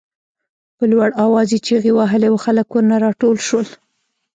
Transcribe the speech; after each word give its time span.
په 0.77 0.83
لوړ 0.91 1.09
آواز 1.25 1.47
یې 1.53 1.59
چغې 1.67 1.91
وهلې 1.93 2.27
او 2.31 2.35
خلک 2.45 2.67
ورنه 2.71 2.95
راټول 3.05 3.37
شول. 3.47 3.67